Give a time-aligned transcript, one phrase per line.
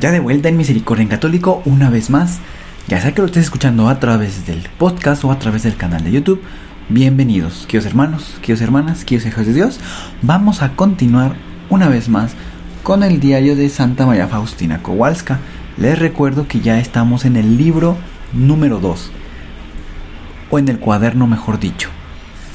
[0.00, 2.38] Ya de vuelta en Misericordia en Católico, una vez más,
[2.86, 6.04] ya sea que lo estés escuchando a través del podcast o a través del canal
[6.04, 6.40] de YouTube,
[6.88, 9.80] bienvenidos, queridos hermanos, queridos hermanas, queridos hijos de Dios.
[10.22, 11.34] Vamos a continuar
[11.68, 12.34] una vez más
[12.84, 15.40] con el diario de Santa María Faustina Kowalska.
[15.76, 17.96] Les recuerdo que ya estamos en el libro
[18.32, 19.10] número 2,
[20.50, 21.88] o en el cuaderno mejor dicho.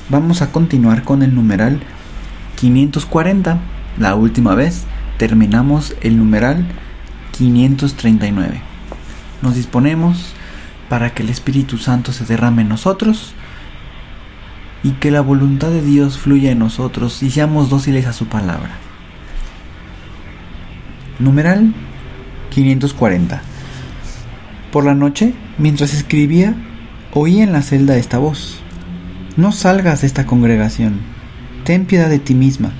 [0.07, 1.81] Vamos a continuar con el numeral
[2.55, 3.59] 540.
[3.99, 4.85] La última vez
[5.17, 6.65] terminamos el numeral
[7.37, 8.61] 539.
[9.41, 10.33] Nos disponemos
[10.89, 13.33] para que el Espíritu Santo se derrame en nosotros
[14.83, 18.77] y que la voluntad de Dios fluya en nosotros y seamos dóciles a su palabra.
[21.19, 21.73] Numeral
[22.51, 23.41] 540.
[24.71, 26.55] Por la noche, mientras escribía,
[27.13, 28.59] oí en la celda esta voz.
[29.37, 30.99] No salgas de esta congregación.
[31.63, 32.71] Ten piedad de ti misma.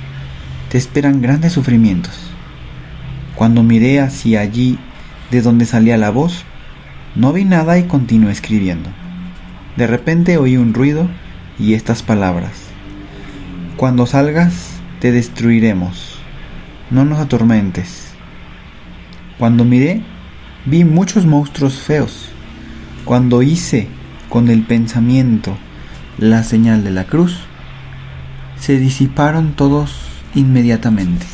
[0.70, 2.33] Te esperan grandes sufrimientos.
[3.36, 4.78] Cuando miré hacia allí
[5.32, 6.46] de donde salía la voz,
[7.16, 8.90] no vi nada y continué escribiendo.
[9.76, 11.10] De repente oí un ruido
[11.60, 12.52] y estas palabras.
[13.78, 16.20] Cuando salgas, te destruiremos.
[16.92, 18.14] No nos atormentes.
[19.40, 20.04] Cuando miré,
[20.66, 22.30] vi muchos monstruos feos.
[23.04, 23.88] Cuando hice
[24.30, 25.58] con el pensamiento
[26.18, 27.40] la señal de la cruz,
[28.60, 29.98] se disiparon todos
[30.36, 31.33] inmediatamente.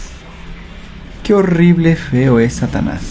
[1.29, 3.03] Qué horrible feo es Satanás.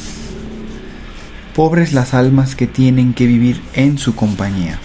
[1.54, 4.80] Pobres las almas que tienen que vivir en su compañía.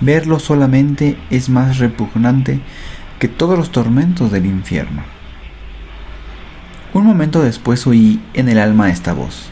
[0.00, 2.58] Verlo solamente es más repugnante
[3.20, 5.04] que todos los tormentos del infierno.
[6.94, 9.50] Un momento después oí en el alma esta voz.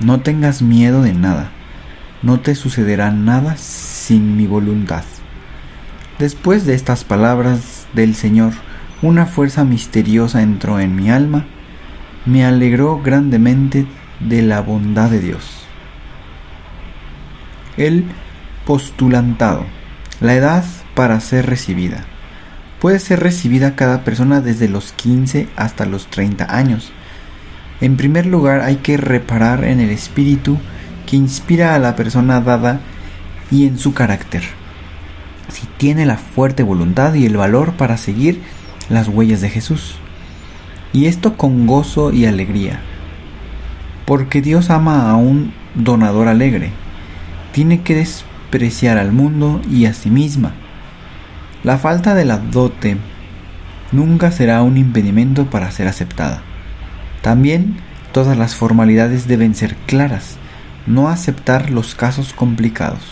[0.00, 1.50] No tengas miedo de nada.
[2.22, 5.04] No te sucederá nada sin mi voluntad.
[6.18, 8.54] Después de estas palabras del Señor,
[9.02, 11.44] una fuerza misteriosa entró en mi alma,
[12.24, 13.84] me alegró grandemente
[14.20, 15.64] de la bondad de Dios.
[17.76, 18.04] El
[18.64, 19.66] postulantado,
[20.20, 20.64] la edad
[20.94, 22.04] para ser recibida.
[22.80, 26.92] Puede ser recibida cada persona desde los 15 hasta los 30 años.
[27.80, 30.58] En primer lugar hay que reparar en el espíritu
[31.06, 32.80] que inspira a la persona dada
[33.50, 34.42] y en su carácter.
[35.48, 38.40] Si tiene la fuerte voluntad y el valor para seguir
[38.88, 39.96] las huellas de Jesús.
[40.92, 42.80] Y esto con gozo y alegría.
[44.04, 46.70] Porque Dios ama a un donador alegre.
[47.52, 50.52] Tiene que despreciar al mundo y a sí misma.
[51.64, 52.96] La falta de la dote
[53.92, 56.42] nunca será un impedimento para ser aceptada.
[57.22, 57.76] También
[58.12, 60.36] todas las formalidades deben ser claras,
[60.86, 63.02] no aceptar los casos complicados.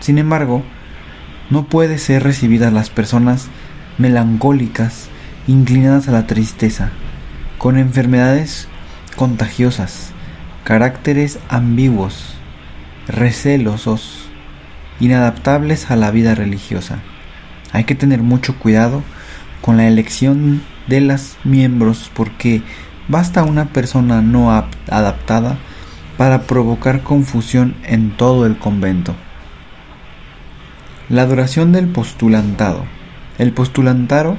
[0.00, 0.62] Sin embargo,
[1.50, 3.48] no puede ser recibidas las personas
[3.98, 5.08] melancólicas,
[5.46, 6.90] inclinadas a la tristeza,
[7.58, 8.68] con enfermedades
[9.16, 10.12] contagiosas,
[10.64, 12.34] caracteres ambiguos,
[13.08, 14.28] recelosos,
[15.00, 16.98] inadaptables a la vida religiosa.
[17.72, 19.02] Hay que tener mucho cuidado
[19.60, 22.62] con la elección de los miembros porque
[23.08, 25.58] basta una persona no adaptada
[26.16, 29.14] para provocar confusión en todo el convento.
[31.08, 32.84] La duración del postulantado.
[33.38, 34.36] El postulantaro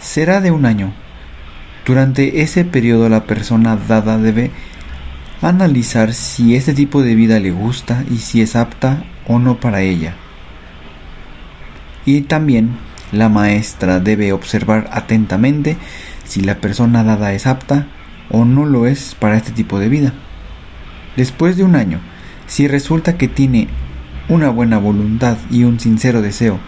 [0.00, 0.92] será de un año.
[1.86, 4.50] Durante ese periodo la persona dada debe
[5.42, 9.82] analizar si este tipo de vida le gusta y si es apta o no para
[9.82, 10.14] ella.
[12.04, 12.76] Y también
[13.12, 15.76] la maestra debe observar atentamente
[16.24, 17.86] si la persona dada es apta
[18.30, 20.12] o no lo es para este tipo de vida.
[21.16, 22.00] Después de un año,
[22.46, 23.68] si resulta que tiene
[24.28, 26.58] una buena voluntad y un sincero deseo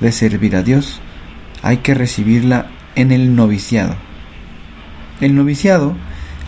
[0.00, 1.00] de servir a Dios,
[1.62, 3.96] hay que recibirla en el noviciado.
[5.20, 5.94] El noviciado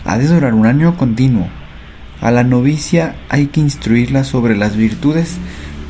[0.05, 1.49] ha de durar un año continuo.
[2.21, 5.37] A la novicia hay que instruirla sobre las virtudes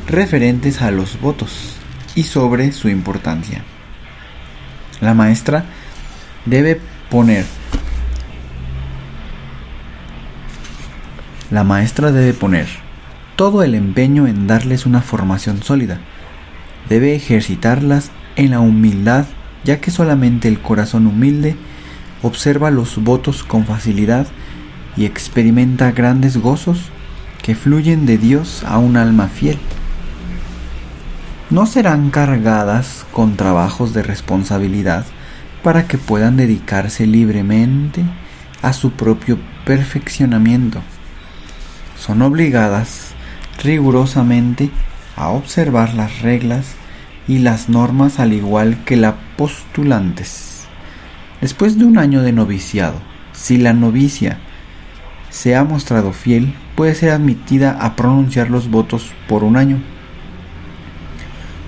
[0.07, 1.77] referentes a los votos
[2.13, 3.63] y sobre su importancia.
[5.01, 5.65] La maestra
[6.45, 6.79] debe
[7.09, 7.45] poner
[11.51, 12.67] La maestra debe poner
[13.35, 15.99] todo el empeño en darles una formación sólida.
[16.89, 19.25] Debe ejercitarlas en la humildad,
[19.63, 21.55] ya que solamente el corazón humilde
[22.21, 24.27] observa los votos con facilidad
[24.97, 26.89] y experimenta grandes gozos
[27.41, 29.59] que fluyen de Dios a un alma fiel.
[31.49, 35.05] No serán cargadas con trabajos de responsabilidad
[35.63, 38.03] para que puedan dedicarse libremente
[38.61, 40.81] a su propio perfeccionamiento.
[41.99, 43.11] Son obligadas
[43.63, 44.71] rigurosamente
[45.15, 46.75] a observar las reglas
[47.27, 50.65] y las normas al igual que la postulantes.
[51.41, 52.95] Después de un año de noviciado,
[53.33, 54.39] si la novicia
[55.29, 59.81] se ha mostrado fiel, puede ser admitida a pronunciar los votos por un año.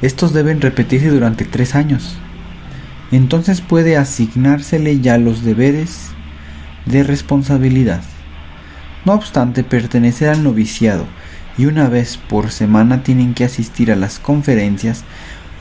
[0.02, 2.18] Estos deben repetirse durante tres años.
[3.12, 6.10] Entonces puede asignársele ya los deberes
[6.86, 8.02] de responsabilidad.
[9.06, 11.06] No obstante, pertenecer al noviciado
[11.58, 15.04] y una vez por semana tienen que asistir a las conferencias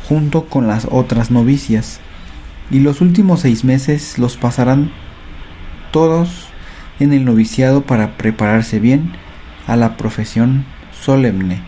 [0.08, 2.00] junto con las otras novicias,
[2.70, 4.90] y los últimos seis meses los pasarán
[5.92, 6.48] todos
[6.98, 9.12] en el noviciado para prepararse bien
[9.66, 11.60] a la profesión solemne.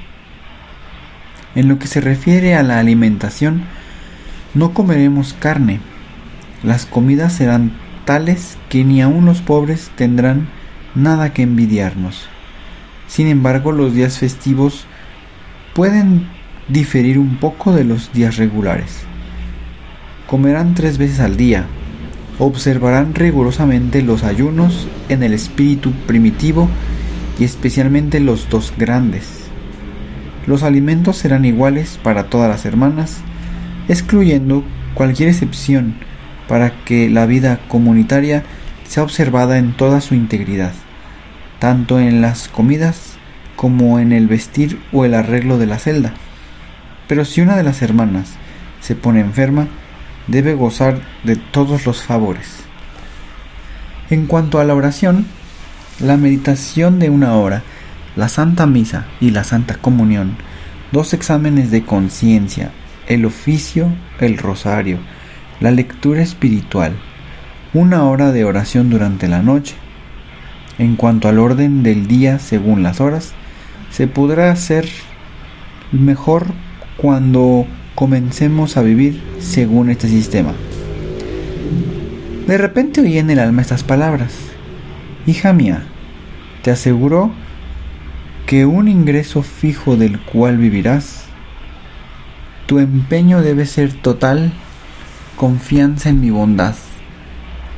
[1.54, 3.62] En lo que se refiere a la alimentación,
[4.54, 5.80] no comeremos carne.
[6.62, 7.72] Las comidas serán
[8.04, 10.48] tales que ni aun los pobres tendrán
[10.94, 12.28] nada que envidiarnos.
[13.06, 14.86] Sin embargo, los días festivos
[15.74, 16.28] pueden
[16.68, 19.00] diferir un poco de los días regulares.
[20.26, 21.66] Comerán tres veces al día.
[22.38, 26.68] Observarán rigurosamente los ayunos en el espíritu primitivo
[27.38, 29.44] y especialmente los dos grandes.
[30.46, 33.18] Los alimentos serán iguales para todas las hermanas,
[33.88, 34.64] excluyendo
[34.94, 35.94] cualquier excepción
[36.48, 38.44] para que la vida comunitaria
[38.86, 40.72] sea observada en toda su integridad,
[41.58, 43.16] tanto en las comidas
[43.56, 46.14] como en el vestir o el arreglo de la celda.
[47.08, 48.34] Pero si una de las hermanas
[48.80, 49.66] se pone enferma,
[50.28, 52.58] debe gozar de todos los favores.
[54.10, 55.26] En cuanto a la oración,
[56.00, 57.62] la meditación de una hora,
[58.14, 60.36] la Santa Misa y la Santa Comunión,
[60.92, 62.70] dos exámenes de conciencia,
[63.06, 63.90] el oficio,
[64.20, 64.98] el rosario,
[65.60, 66.92] la lectura espiritual,
[67.74, 69.74] una hora de oración durante la noche.
[70.78, 73.32] En cuanto al orden del día según las horas,
[73.90, 74.88] se podrá hacer
[75.90, 76.46] mejor
[76.98, 77.64] cuando
[77.94, 80.52] comencemos a vivir según este sistema.
[82.46, 84.34] De repente oí en el alma estas palabras.
[85.26, 85.84] Hija mía,
[86.62, 87.30] te aseguro
[88.46, 91.24] que un ingreso fijo del cual vivirás,
[92.66, 94.52] tu empeño debe ser total
[95.36, 96.74] confianza en mi bondad,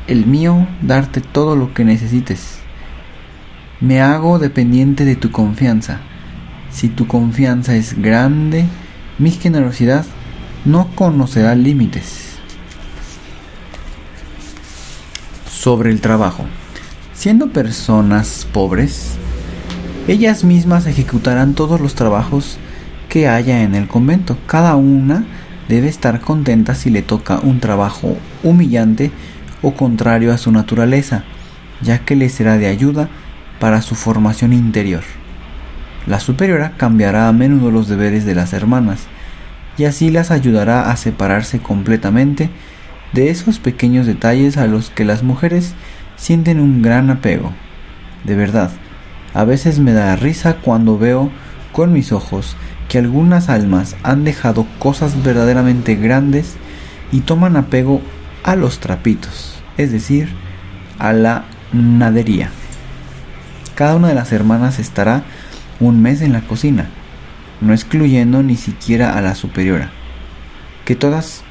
[0.06, 2.60] el mío darte todo lo que necesites.
[3.80, 6.00] Me hago dependiente de tu confianza.
[6.70, 8.64] Si tu confianza es grande,
[9.20, 10.06] mi generosidad
[10.64, 12.38] no conocerá límites.
[15.46, 16.46] Sobre el trabajo.
[17.12, 19.16] Siendo personas pobres,
[20.08, 22.56] ellas mismas ejecutarán todos los trabajos
[23.10, 24.38] que haya en el convento.
[24.46, 25.26] Cada una
[25.68, 29.10] debe estar contenta si le toca un trabajo humillante
[29.60, 31.24] o contrario a su naturaleza,
[31.82, 33.10] ya que le será de ayuda
[33.58, 35.02] para su formación interior.
[36.10, 39.02] La superiora cambiará a menudo los deberes de las hermanas
[39.78, 42.50] y así las ayudará a separarse completamente
[43.12, 45.72] de esos pequeños detalles a los que las mujeres
[46.16, 47.52] sienten un gran apego.
[48.24, 48.72] De verdad,
[49.34, 51.30] a veces me da risa cuando veo
[51.70, 52.56] con mis ojos
[52.88, 56.56] que algunas almas han dejado cosas verdaderamente grandes
[57.12, 58.02] y toman apego
[58.42, 60.28] a los trapitos, es decir,
[60.98, 62.50] a la nadería.
[63.76, 65.22] Cada una de las hermanas estará
[65.80, 66.86] un mes en la cocina,
[67.60, 69.90] no excluyendo ni siquiera a la superiora.
[70.84, 71.42] Que todas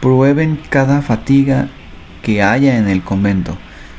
[0.00, 1.68] prueben cada fatiga
[2.22, 3.58] que haya en el convento,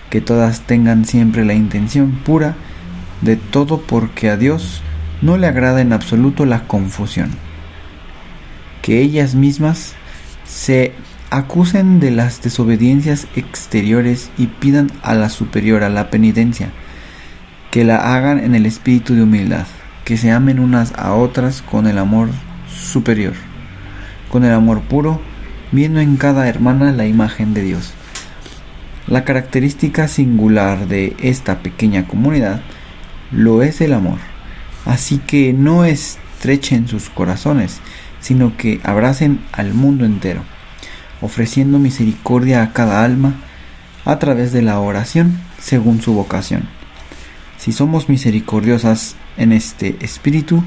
[0.09, 2.55] que todas tengan siempre la intención pura
[3.21, 4.81] de todo porque a Dios
[5.21, 7.31] no le agrada en absoluto la confusión.
[8.81, 9.95] Que ellas mismas
[10.45, 10.93] se
[11.29, 16.69] acusen de las desobediencias exteriores y pidan a la superiora la penitencia
[17.73, 19.65] que la hagan en el espíritu de humildad,
[20.05, 22.29] que se amen unas a otras con el amor
[22.71, 23.33] superior,
[24.29, 25.19] con el amor puro,
[25.71, 27.95] viendo en cada hermana la imagen de Dios.
[29.07, 32.61] La característica singular de esta pequeña comunidad
[33.31, 34.19] lo es el amor,
[34.85, 37.79] así que no estrechen sus corazones,
[38.19, 40.43] sino que abracen al mundo entero,
[41.21, 43.33] ofreciendo misericordia a cada alma
[44.05, 46.82] a través de la oración según su vocación.
[47.57, 50.63] Si somos misericordiosas en este espíritu,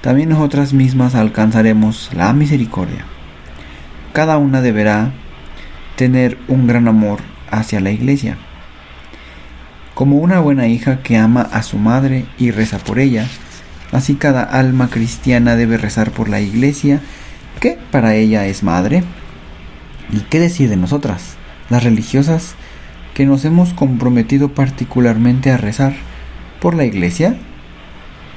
[0.00, 3.04] también nosotras mismas alcanzaremos la misericordia.
[4.12, 5.12] Cada una deberá
[5.96, 7.20] tener un gran amor
[7.50, 8.36] hacia la iglesia.
[9.94, 13.28] Como una buena hija que ama a su madre y reza por ella,
[13.92, 17.00] así cada alma cristiana debe rezar por la iglesia,
[17.60, 19.04] que para ella es madre.
[20.10, 21.36] ¿Y qué decir de nosotras,
[21.68, 22.54] las religiosas,
[23.14, 25.94] que nos hemos comprometido particularmente a rezar
[26.60, 27.36] por la iglesia?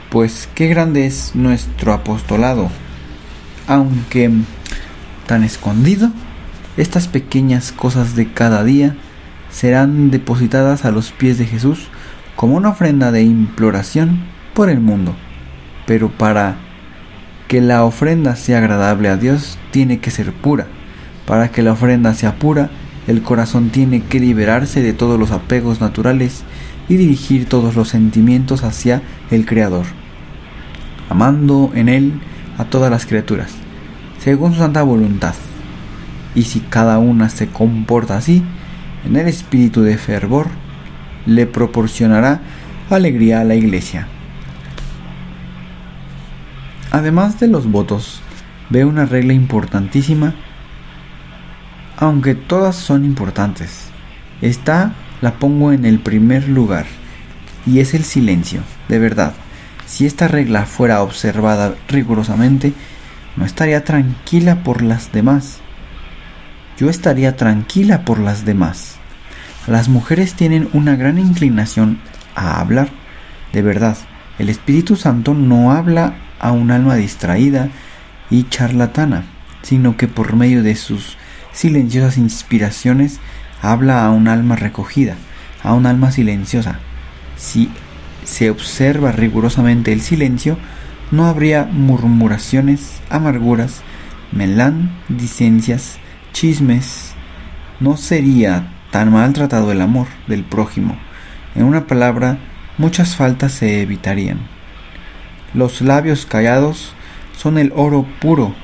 [0.09, 2.69] Pues qué grande es nuestro apostolado,
[3.67, 4.31] aunque
[5.27, 6.11] tan escondido,
[6.77, 8.95] estas pequeñas cosas de cada día
[9.51, 11.87] serán depositadas a los pies de Jesús
[12.35, 15.15] como una ofrenda de imploración por el mundo.
[15.85, 16.55] Pero para
[17.47, 20.67] que la ofrenda sea agradable a Dios, tiene que ser pura.
[21.27, 22.69] Para que la ofrenda sea pura,
[23.07, 26.43] el corazón tiene que liberarse de todos los apegos naturales
[26.89, 29.85] y dirigir todos los sentimientos hacia el Creador,
[31.09, 32.13] amando en Él
[32.57, 33.51] a todas las criaturas,
[34.19, 35.35] según su santa voluntad.
[36.35, 38.43] Y si cada una se comporta así,
[39.05, 40.47] en el espíritu de fervor,
[41.25, 42.41] le proporcionará
[42.89, 44.07] alegría a la iglesia.
[46.91, 48.21] Además de los votos,
[48.69, 50.35] veo una regla importantísima,
[51.97, 53.89] aunque todas son importantes.
[54.41, 56.85] Esta la pongo en el primer lugar,
[57.65, 59.33] y es el silencio, de verdad.
[59.87, 62.73] Si esta regla fuera observada rigurosamente,
[63.35, 65.63] no estaría tranquila por las demás
[66.77, 68.95] yo estaría tranquila por las demás.
[69.67, 71.99] Las mujeres tienen una gran inclinación
[72.35, 72.89] a hablar.
[73.53, 73.97] De verdad,
[74.39, 77.69] el Espíritu Santo no habla a un alma distraída
[78.29, 79.23] y charlatana,
[79.61, 81.17] sino que por medio de sus
[81.51, 83.19] silenciosas inspiraciones
[83.63, 85.15] habla a un alma recogida,
[85.63, 86.79] a un alma silenciosa.
[87.37, 87.71] Si
[88.25, 90.57] se observa rigurosamente el silencio,
[91.11, 93.81] no habría murmuraciones, amarguras,
[94.31, 95.97] melandicencias,
[96.33, 97.13] chismes,
[97.79, 100.97] no sería tan maltratado el amor del prójimo.
[101.55, 102.37] En una palabra,
[102.77, 104.39] muchas faltas se evitarían.
[105.53, 106.93] Los labios callados
[107.37, 108.55] son el oro puro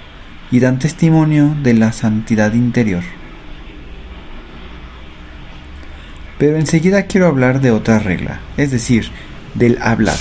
[0.51, 3.03] y dan testimonio de la santidad interior.
[6.39, 9.11] Pero enseguida quiero hablar de otra regla, es decir,
[9.53, 10.17] del hablar.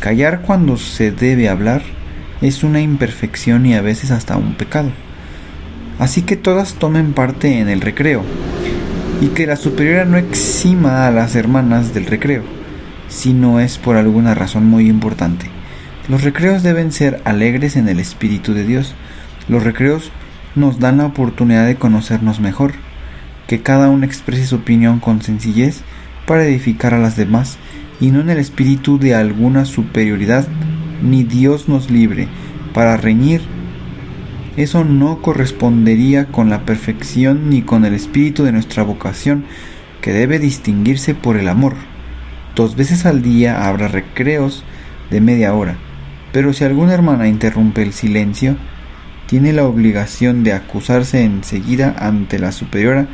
[0.00, 1.82] Callar cuando se debe hablar
[2.42, 4.90] es una imperfección y a veces hasta un pecado
[6.00, 8.24] así que todas tomen parte en el recreo,
[9.20, 12.42] y que la superiora no exima a las hermanas del recreo,
[13.08, 15.46] si no es por alguna razón muy importante.
[16.08, 18.94] Los recreos deben ser alegres en el Espíritu de Dios.
[19.46, 20.10] Los recreos
[20.56, 22.72] nos dan la oportunidad de conocernos mejor,
[23.50, 25.80] que cada uno exprese su opinión con sencillez
[26.24, 27.58] para edificar a las demás
[28.00, 30.46] y no en el espíritu de alguna superioridad,
[31.02, 32.28] ni Dios nos libre
[32.72, 33.40] para reñir
[34.56, 39.44] eso no correspondería con la perfección ni con el espíritu de nuestra vocación,
[40.00, 41.74] que debe distinguirse por el amor.
[42.54, 44.62] Dos veces al día habrá recreos
[45.10, 45.76] de media hora,
[46.32, 48.56] pero si alguna hermana interrumpe el silencio,
[49.26, 53.08] tiene la obligación de acusarse enseguida ante la superiora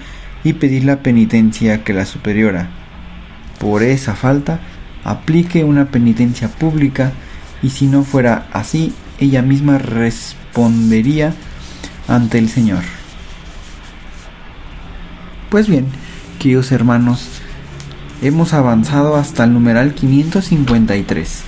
[0.47, 2.69] y pedir la penitencia que la superiora,
[3.59, 4.61] por esa falta,
[5.03, 7.11] aplique una penitencia pública
[7.65, 11.35] y si no fuera así, ella misma respondería
[12.07, 12.85] ante el Señor.
[15.51, 15.87] Pues bien,
[16.39, 17.27] queridos hermanos,
[18.23, 21.43] hemos avanzado hasta el numeral 553.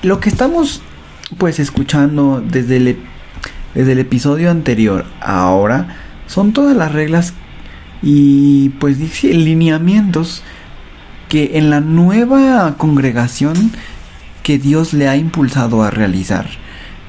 [0.00, 0.80] Lo que estamos
[1.36, 2.98] pues escuchando desde el,
[3.74, 7.34] desde el episodio anterior ahora son todas las reglas
[8.06, 10.42] y pues lineamientos
[11.30, 13.72] que en la nueva congregación
[14.42, 16.46] que Dios le ha impulsado a realizar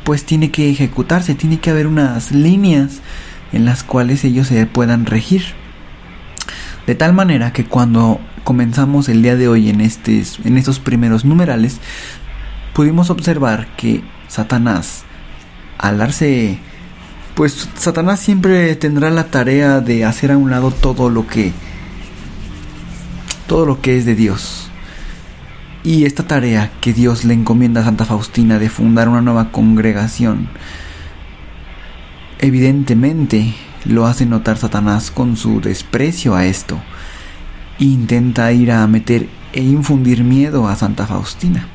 [0.06, 3.02] pues tiene que ejecutarse, tiene que haber unas líneas
[3.52, 5.44] en las cuales ellos se puedan regir.
[6.86, 11.80] De tal manera que cuando comenzamos el día de hoy en, en estos primeros numerales,
[12.74, 15.06] pudimos observar que Satanás,
[15.80, 16.60] al darse,
[17.36, 21.52] pues Satanás siempre tendrá la tarea de hacer a un lado todo lo que,
[23.48, 24.66] todo lo que es de Dios
[25.86, 30.50] y esta tarea que Dios le encomienda a Santa Faustina de fundar una nueva congregación,
[32.40, 33.54] evidentemente
[33.86, 36.82] lo hace notar Satanás con su desprecio a esto.
[37.78, 41.68] Intenta ir a meter e infundir miedo a Santa Faustina.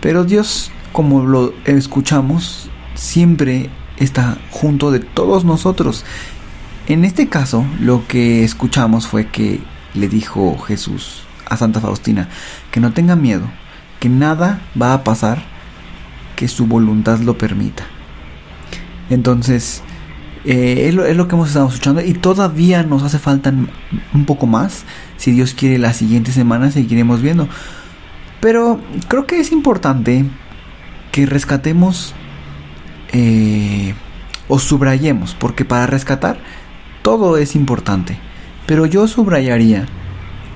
[0.00, 2.67] Pero Dios, como lo escuchamos,
[2.98, 6.04] siempre está junto de todos nosotros.
[6.88, 9.60] En este caso, lo que escuchamos fue que
[9.94, 12.28] le dijo Jesús, a Santa Faustina,
[12.70, 13.46] que no tenga miedo,
[14.00, 15.42] que nada va a pasar
[16.36, 17.84] que su voluntad lo permita.
[19.10, 19.82] Entonces,
[20.44, 23.52] Eh, es, lo, es, lo, que hemos estado escuchando y todavía nos hace falta
[24.14, 24.84] un poco más.
[25.16, 27.48] Si Dios quiere, la siguiente semana seguiremos viendo.
[28.40, 30.24] Pero creo que es importante
[31.12, 32.14] que rescatemos
[33.12, 33.94] eh,
[34.48, 36.38] o subrayemos, porque para rescatar
[37.02, 38.18] todo es importante.
[38.66, 39.86] Pero yo subrayaría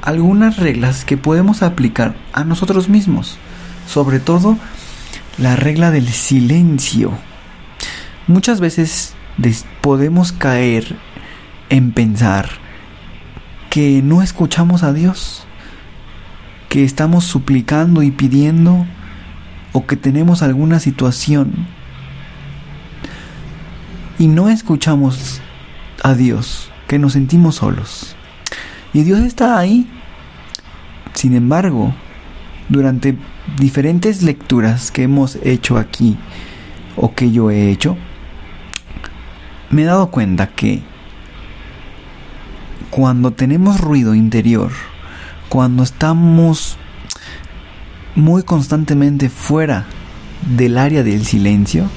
[0.03, 3.39] algunas reglas que podemos aplicar a nosotros mismos.
[3.87, 4.59] Sobre todo
[5.39, 7.13] la regla del silencio.
[8.27, 9.15] Muchas veces
[9.81, 10.97] podemos caer
[11.71, 12.51] en pensar
[13.71, 15.47] que no escuchamos a Dios,
[16.69, 18.87] que estamos suplicando y pidiendo
[19.73, 21.67] o que tenemos alguna situación
[24.23, 25.41] y no escuchamos
[26.01, 28.15] a Dios, que nos sentimos solos.
[28.93, 29.91] Y Dios está ahí.
[31.13, 31.93] Sin embargo,
[32.69, 33.17] durante
[33.59, 36.17] diferentes lecturas que hemos hecho aquí
[36.95, 37.97] o que yo he hecho,
[39.71, 40.85] me he dado cuenta que
[42.91, 44.71] cuando tenemos ruido interior,
[45.49, 46.77] cuando estamos
[48.15, 49.85] muy constantemente fuera
[50.57, 51.89] del área del silencio,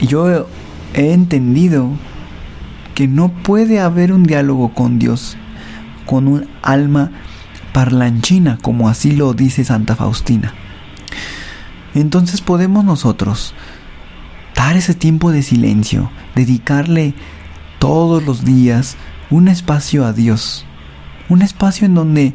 [0.00, 0.48] yo
[0.94, 1.90] he entendido
[2.94, 5.36] que no puede haber un diálogo con Dios
[6.06, 7.10] con un alma
[7.72, 10.52] parlanchina, como así lo dice Santa Faustina.
[11.94, 13.54] Entonces podemos nosotros
[14.54, 17.14] dar ese tiempo de silencio, dedicarle
[17.78, 18.96] todos los días
[19.30, 20.66] un espacio a Dios,
[21.28, 22.34] un espacio en donde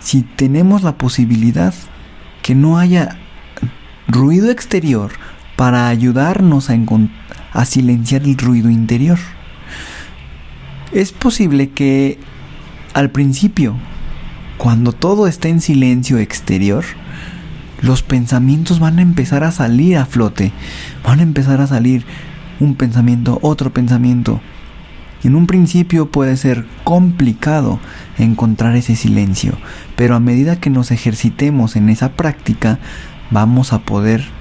[0.00, 1.74] si tenemos la posibilidad
[2.42, 3.18] que no haya
[4.08, 5.12] ruido exterior
[5.60, 9.18] para ayudarnos a, silenciar el ruido interior.
[10.90, 12.18] Es posible que
[12.94, 13.74] al principio,
[14.56, 16.86] cuando todo está en silencio exterior,
[17.82, 20.50] los pensamientos van a empezar a salir a flote,
[21.04, 22.06] van a empezar a salir
[22.58, 24.40] un pensamiento, otro pensamiento.
[25.24, 27.80] En un principio puede ser complicado
[28.16, 29.58] encontrar ese silencio,
[29.94, 32.78] pero a medida que nos ejercitemos en esa práctica,
[33.30, 34.39] vamos a poder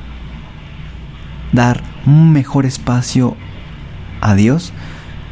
[1.51, 3.35] dar un mejor espacio
[4.21, 4.73] a Dios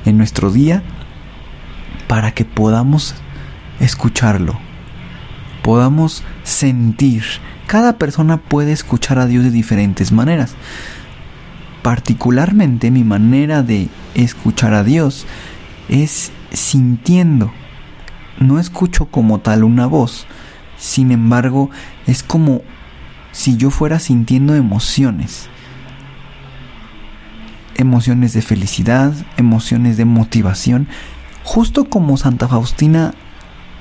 [0.05, 0.83] en nuestro día
[2.07, 3.15] para que podamos
[3.79, 4.57] escucharlo,
[5.61, 7.23] podamos sentir.
[7.67, 10.55] Cada persona puede escuchar a Dios de diferentes maneras.
[11.81, 15.25] Particularmente mi manera de escuchar a Dios
[15.89, 17.51] es sintiendo.
[18.39, 20.25] No escucho como tal una voz.
[20.77, 21.69] Sin embargo,
[22.05, 22.61] es como
[23.31, 25.49] si yo fuera sintiendo emociones.
[27.77, 30.87] Emociones de felicidad, emociones de motivación,
[31.43, 33.13] justo como Santa Faustina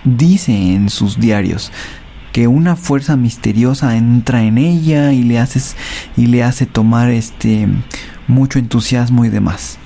[0.05, 1.73] dice en sus diarios
[2.33, 5.61] que una fuerza misteriosa entra en ella y le hace,
[6.17, 7.67] y le hace tomar este
[8.29, 9.79] mucho entusiasmo y demás.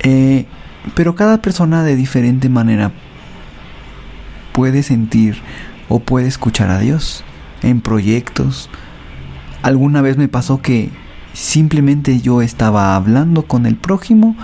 [0.00, 0.44] Eh,
[0.94, 2.92] pero cada persona de diferente manera
[4.52, 5.38] puede sentir
[5.88, 7.24] o puede escuchar a Dios
[7.62, 8.68] en proyectos.
[9.62, 10.90] Alguna vez me pasó que
[11.34, 14.36] simplemente yo estaba hablando con el prójimo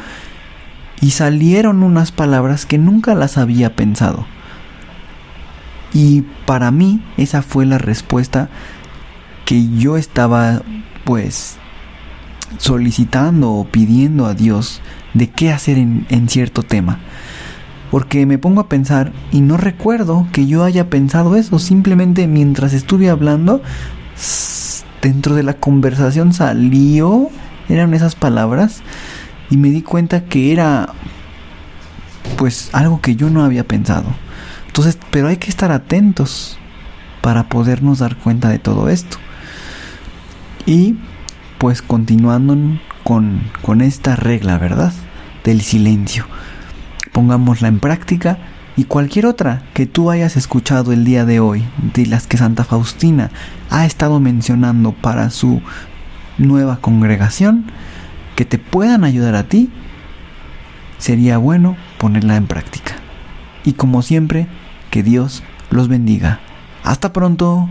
[1.00, 4.26] y salieron unas palabras que nunca las había pensado.
[5.94, 8.50] Y para mí esa fue la respuesta
[9.46, 10.62] que yo estaba
[11.04, 11.56] pues
[12.58, 14.82] solicitando o pidiendo a Dios
[15.14, 16.98] de qué hacer en, en, cierto tema.
[17.90, 21.58] Porque me pongo a pensar y no recuerdo que yo haya pensado eso.
[21.58, 23.62] Simplemente mientras estuve hablando,
[25.02, 27.30] dentro de la conversación salió,
[27.68, 28.82] eran esas palabras
[29.50, 30.90] y me di cuenta que era
[32.36, 34.06] pues algo que yo no había pensado.
[34.66, 36.58] Entonces, pero hay que estar atentos
[37.20, 39.18] para podernos dar cuenta de todo esto.
[40.66, 40.96] Y
[41.58, 42.56] pues continuando
[43.02, 44.92] con, con esta regla, ¿verdad?
[45.44, 46.26] Del silencio.
[47.12, 48.38] Pongámosla en práctica
[48.80, 51.62] y cualquier otra que tú hayas escuchado el día de hoy,
[51.92, 53.30] de las que Santa Faustina
[53.68, 55.60] ha estado mencionando para su
[56.38, 57.66] nueva congregación,
[58.36, 59.68] que te puedan ayudar a ti,
[60.96, 62.94] sería bueno ponerla en práctica.
[63.66, 64.46] Y como siempre,
[64.90, 66.40] que Dios los bendiga.
[66.82, 67.68] Hasta pronto.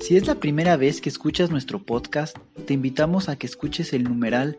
[0.00, 2.36] Si es la primera vez que escuchas nuestro podcast,
[2.66, 4.58] te invitamos a que escuches el numeral